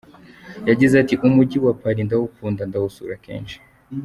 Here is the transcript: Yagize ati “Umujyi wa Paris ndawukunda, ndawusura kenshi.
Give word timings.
Yagize 0.69 0.93
ati 1.01 1.15
“Umujyi 1.27 1.57
wa 1.65 1.73
Paris 1.81 2.05
ndawukunda, 2.07 2.61
ndawusura 2.69 3.13
kenshi. 3.25 3.57